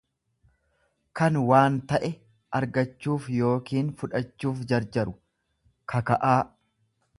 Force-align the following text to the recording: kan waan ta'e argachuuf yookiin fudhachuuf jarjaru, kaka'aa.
kan 1.19 1.35
waan 1.51 1.75
ta'e 1.91 2.09
argachuuf 2.61 3.29
yookiin 3.41 3.93
fudhachuuf 4.01 4.65
jarjaru, 4.73 5.17
kaka'aa. 5.95 6.37